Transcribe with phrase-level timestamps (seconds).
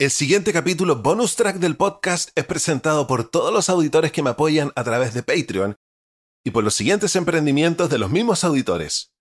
[0.00, 4.30] El siguiente capítulo bonus track del podcast es presentado por todos los auditores que me
[4.30, 5.76] apoyan a través de Patreon
[6.44, 9.12] y por los siguientes emprendimientos de los mismos auditores.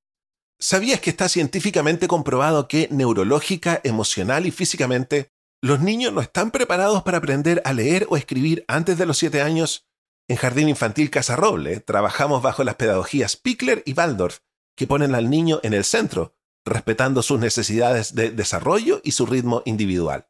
[0.59, 5.31] ¿Sabías que está científicamente comprobado que neurológica, emocional y físicamente
[5.61, 9.41] los niños no están preparados para aprender a leer o escribir antes de los 7
[9.41, 9.87] años?
[10.27, 14.39] En Jardín Infantil Casa Roble trabajamos bajo las pedagogías Pickler y Waldorf,
[14.75, 19.61] que ponen al niño en el centro, respetando sus necesidades de desarrollo y su ritmo
[19.65, 20.27] individual.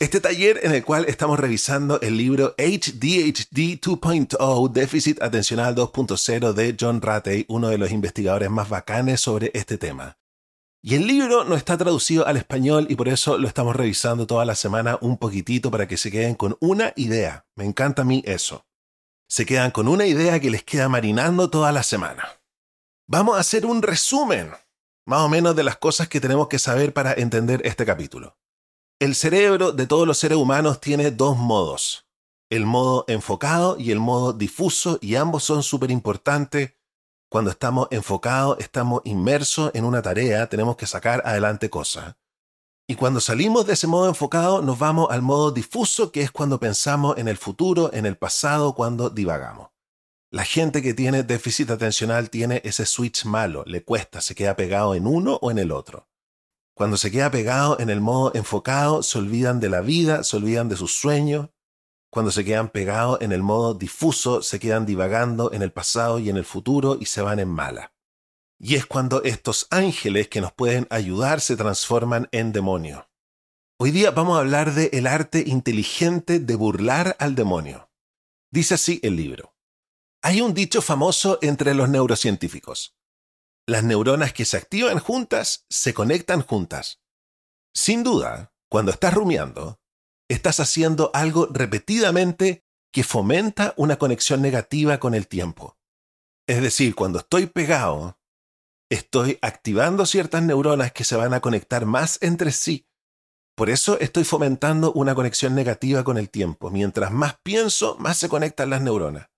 [0.00, 6.76] Este taller en el cual estamos revisando el libro HDHD 2.0, Déficit Atencional 2.0 de
[6.80, 10.16] John Ratey, uno de los investigadores más bacanes sobre este tema.
[10.82, 14.46] Y el libro no está traducido al español y por eso lo estamos revisando toda
[14.46, 17.46] la semana un poquitito para que se queden con una idea.
[17.54, 18.64] Me encanta a mí eso
[19.30, 22.40] se quedan con una idea que les queda marinando toda la semana.
[23.06, 24.50] Vamos a hacer un resumen,
[25.06, 28.39] más o menos, de las cosas que tenemos que saber para entender este capítulo.
[29.00, 32.06] El cerebro de todos los seres humanos tiene dos modos,
[32.50, 36.74] el modo enfocado y el modo difuso, y ambos son súper importantes.
[37.30, 42.14] Cuando estamos enfocados, estamos inmersos en una tarea, tenemos que sacar adelante cosas.
[42.86, 46.60] Y cuando salimos de ese modo enfocado, nos vamos al modo difuso, que es cuando
[46.60, 49.70] pensamos en el futuro, en el pasado, cuando divagamos.
[50.30, 54.94] La gente que tiene déficit atencional tiene ese switch malo, le cuesta, se queda pegado
[54.94, 56.09] en uno o en el otro.
[56.80, 60.70] Cuando se queda pegado en el modo enfocado, se olvidan de la vida, se olvidan
[60.70, 61.50] de sus sueños.
[62.10, 66.30] Cuando se quedan pegados en el modo difuso, se quedan divagando en el pasado y
[66.30, 67.92] en el futuro y se van en mala.
[68.58, 73.10] Y es cuando estos ángeles que nos pueden ayudar se transforman en demonio.
[73.78, 77.90] Hoy día vamos a hablar de el arte inteligente de burlar al demonio.
[78.50, 79.54] Dice así el libro.
[80.22, 82.96] Hay un dicho famoso entre los neurocientíficos.
[83.70, 87.00] Las neuronas que se activan juntas se conectan juntas.
[87.72, 89.78] Sin duda, cuando estás rumiando,
[90.28, 95.78] estás haciendo algo repetidamente que fomenta una conexión negativa con el tiempo.
[96.48, 98.18] Es decir, cuando estoy pegado,
[98.90, 102.88] estoy activando ciertas neuronas que se van a conectar más entre sí.
[103.54, 106.70] Por eso estoy fomentando una conexión negativa con el tiempo.
[106.70, 109.28] Mientras más pienso, más se conectan las neuronas.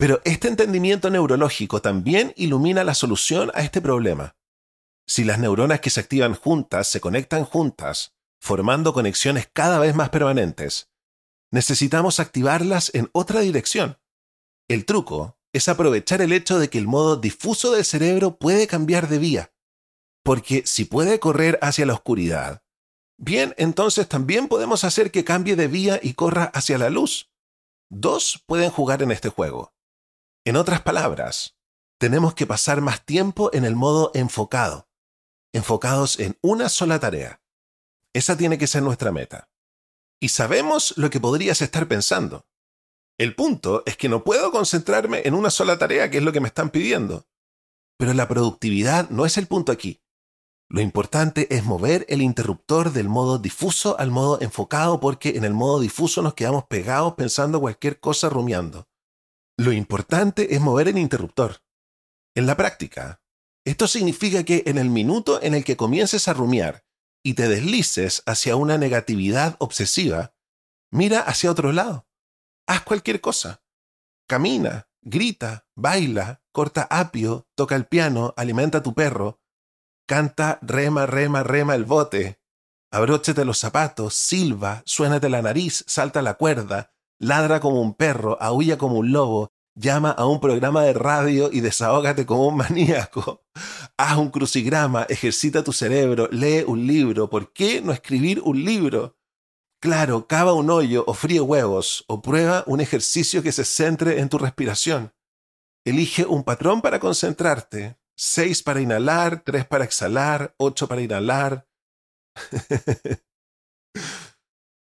[0.00, 4.34] Pero este entendimiento neurológico también ilumina la solución a este problema.
[5.06, 10.08] Si las neuronas que se activan juntas se conectan juntas, formando conexiones cada vez más
[10.08, 10.88] permanentes,
[11.50, 13.98] necesitamos activarlas en otra dirección.
[14.68, 19.06] El truco es aprovechar el hecho de que el modo difuso del cerebro puede cambiar
[19.06, 19.52] de vía.
[20.22, 22.62] Porque si puede correr hacia la oscuridad,
[23.18, 27.30] bien, entonces también podemos hacer que cambie de vía y corra hacia la luz.
[27.90, 29.74] Dos pueden jugar en este juego.
[30.46, 31.58] En otras palabras,
[31.98, 34.88] tenemos que pasar más tiempo en el modo enfocado,
[35.52, 37.42] enfocados en una sola tarea.
[38.14, 39.50] Esa tiene que ser nuestra meta.
[40.18, 42.46] Y sabemos lo que podrías estar pensando.
[43.18, 46.40] El punto es que no puedo concentrarme en una sola tarea, que es lo que
[46.40, 47.26] me están pidiendo.
[47.98, 50.00] Pero la productividad no es el punto aquí.
[50.70, 55.52] Lo importante es mover el interruptor del modo difuso al modo enfocado porque en el
[55.52, 58.89] modo difuso nos quedamos pegados pensando cualquier cosa rumiando.
[59.60, 61.62] Lo importante es mover el interruptor.
[62.34, 63.20] En la práctica,
[63.66, 66.86] esto significa que en el minuto en el que comiences a rumiar
[67.22, 70.34] y te deslices hacia una negatividad obsesiva,
[70.90, 72.08] mira hacia otro lado.
[72.66, 73.62] Haz cualquier cosa.
[74.26, 79.42] Camina, grita, baila, corta apio, toca el piano, alimenta a tu perro,
[80.06, 82.40] canta, rema, rema, rema el bote,
[82.90, 88.78] abróchete los zapatos, silba, suénate la nariz, salta la cuerda, ladra como un perro, aúlla
[88.78, 93.44] como un lobo, llama a un programa de radio y desahógate como un maníaco.
[93.96, 97.30] Haz un crucigrama, ejercita tu cerebro, lee un libro.
[97.30, 99.16] ¿Por qué no escribir un libro?
[99.80, 104.28] Claro, cava un hoyo o fríe huevos o prueba un ejercicio que se centre en
[104.28, 105.14] tu respiración.
[105.86, 107.98] Elige un patrón para concentrarte.
[108.14, 111.66] Seis para inhalar, tres para exhalar, ocho para inhalar.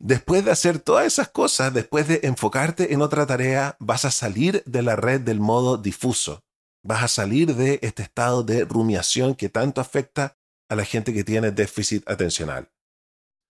[0.02, 4.62] después de hacer todas esas cosas, después de enfocarte en otra tarea, vas a salir
[4.66, 6.44] de la red del modo difuso.
[6.82, 10.37] Vas a salir de este estado de rumiación que tanto afecta
[10.69, 12.72] a la gente que tiene déficit atencional.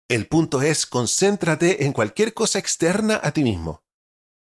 [0.09, 3.85] El punto es, concéntrate en cualquier cosa externa a ti mismo.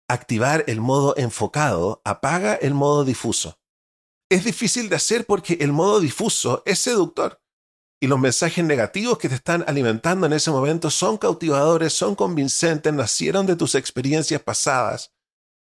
[0.07, 3.59] Activar el modo enfocado apaga el modo difuso.
[4.29, 7.41] Es difícil de hacer porque el modo difuso es seductor
[7.99, 12.93] y los mensajes negativos que te están alimentando en ese momento son cautivadores, son convincentes,
[12.93, 15.13] nacieron de tus experiencias pasadas.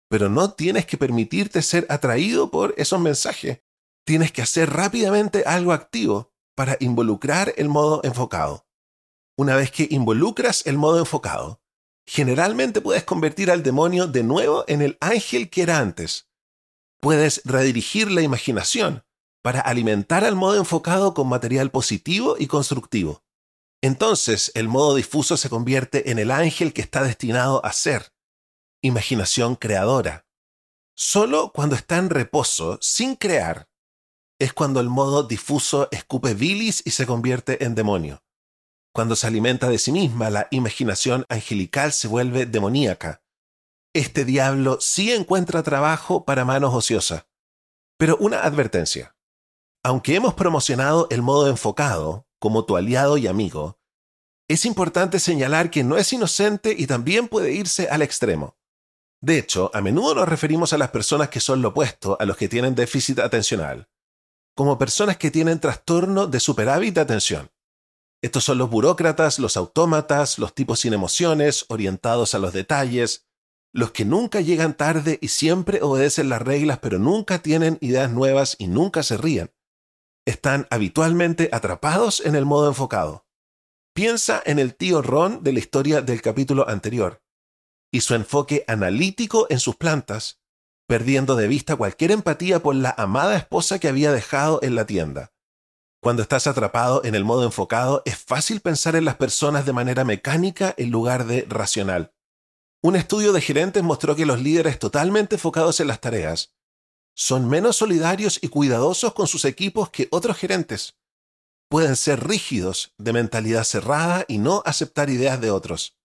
[0.07, 3.62] Pero no tienes que permitirte ser atraído por esos mensajes.
[4.06, 8.67] Tienes que hacer rápidamente algo activo para involucrar el modo enfocado.
[9.38, 11.62] Una vez que involucras el modo enfocado,
[12.06, 16.29] generalmente puedes convertir al demonio de nuevo en el ángel que era antes.
[17.00, 19.03] Puedes redirigir la imaginación
[19.41, 23.23] para alimentar al modo enfocado con material positivo y constructivo.
[23.81, 28.13] Entonces el modo difuso se convierte en el ángel que está destinado a ser.
[28.81, 30.27] Imaginación creadora.
[30.95, 33.69] Solo cuando está en reposo, sin crear,
[34.39, 38.23] es cuando el modo difuso escupe bilis y se convierte en demonio.
[38.93, 43.23] Cuando se alimenta de sí misma, la imaginación angelical se vuelve demoníaca.
[43.93, 47.25] Este diablo sí encuentra trabajo para manos ociosas.
[47.97, 49.15] Pero una advertencia.
[49.83, 53.79] Aunque hemos promocionado el modo enfocado como tu aliado y amigo,
[54.47, 58.57] es importante señalar que no es inocente y también puede irse al extremo.
[59.21, 62.37] De hecho, a menudo nos referimos a las personas que son lo opuesto a los
[62.37, 63.89] que tienen déficit atencional,
[64.55, 67.51] como personas que tienen trastorno de superávit de atención.
[68.21, 73.25] Estos son los burócratas, los autómatas, los tipos sin emociones, orientados a los detalles,
[73.73, 78.55] los que nunca llegan tarde y siempre obedecen las reglas pero nunca tienen ideas nuevas
[78.59, 79.51] y nunca se ríen.
[80.25, 83.25] Están habitualmente atrapados en el modo enfocado.
[83.95, 87.23] Piensa en el tío Ron de la historia del capítulo anterior
[87.91, 90.39] y su enfoque analítico en sus plantas,
[90.88, 95.33] perdiendo de vista cualquier empatía por la amada esposa que había dejado en la tienda.
[96.01, 100.03] Cuando estás atrapado en el modo enfocado, es fácil pensar en las personas de manera
[100.03, 102.13] mecánica en lugar de racional.
[102.83, 106.53] Un estudio de gerentes mostró que los líderes totalmente enfocados en las tareas
[107.15, 110.97] son menos solidarios y cuidadosos con sus equipos que otros gerentes.
[111.69, 115.97] Pueden ser rígidos, de mentalidad cerrada y no aceptar ideas de otros.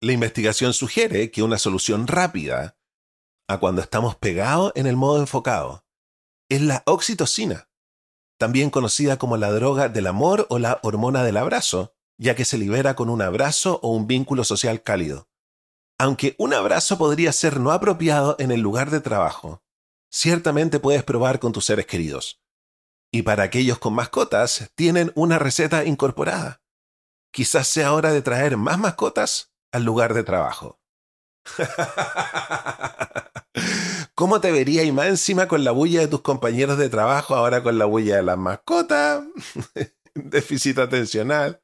[0.00, 2.76] La investigación sugiere que una solución rápida
[3.48, 5.84] a cuando estamos pegados en el modo enfocado
[6.48, 7.68] es la oxitocina
[8.38, 12.58] también conocida como la droga del amor o la hormona del abrazo, ya que se
[12.58, 15.30] libera con un abrazo o un vínculo social cálido.
[15.98, 19.62] Aunque un abrazo podría ser no apropiado en el lugar de trabajo,
[20.14, 22.40] ciertamente puedes probar con tus seres queridos.
[23.10, 26.62] Y para aquellos con mascotas, tienen una receta incorporada.
[27.32, 30.80] Quizás sea hora de traer más mascotas al lugar de trabajo.
[34.14, 37.64] ¿Cómo te vería y más encima con la bulla de tus compañeros de trabajo, ahora
[37.64, 39.24] con la bulla de las mascotas?
[40.14, 41.60] Déficit atencional.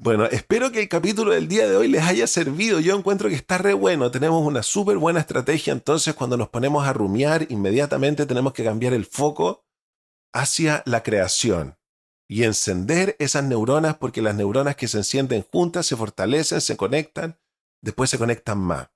[0.00, 2.78] Bueno, espero que el capítulo del día de hoy les haya servido.
[2.78, 4.12] Yo encuentro que está re bueno.
[4.12, 5.72] Tenemos una súper buena estrategia.
[5.72, 9.66] Entonces, cuando nos ponemos a rumiar, inmediatamente tenemos que cambiar el foco
[10.32, 11.76] hacia la creación
[12.28, 17.36] y encender esas neuronas porque las neuronas que se encienden juntas se fortalecen, se conectan,
[17.82, 18.90] después se conectan más.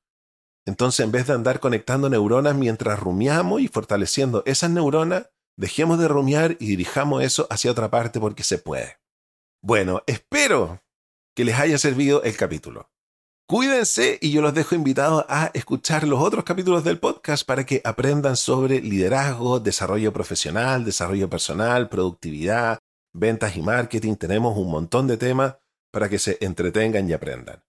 [0.67, 6.07] Entonces, en vez de andar conectando neuronas mientras rumiamos y fortaleciendo esas neuronas, dejemos de
[6.07, 8.99] rumiar y dirijamos eso hacia otra parte porque se puede.
[9.65, 10.81] Bueno, espero
[11.35, 12.91] que les haya servido el capítulo.
[13.47, 17.83] Cuídense y yo los dejo invitados a escuchar los otros capítulos del podcast para que
[17.85, 22.79] aprendan sobre liderazgo, desarrollo profesional, desarrollo personal, productividad,
[23.12, 25.57] ventas y marketing, tenemos un montón de temas
[25.91, 27.62] para que se entretengan y aprendan.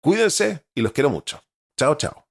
[0.00, 1.42] Cuídense y los quiero mucho.
[1.76, 2.23] Chao, chao.